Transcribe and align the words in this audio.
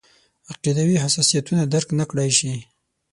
عقیدوي 0.51 0.97
حساسیتونه 1.03 1.61
درک 1.73 1.89
نکړای 1.99 2.29
شي. 2.37 2.53